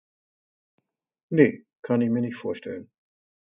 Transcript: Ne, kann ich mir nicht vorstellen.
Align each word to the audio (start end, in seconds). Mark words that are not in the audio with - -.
Ne, 1.29 1.63
kann 1.83 2.01
ich 2.01 2.09
mir 2.09 2.21
nicht 2.21 2.35
vorstellen. 2.35 2.89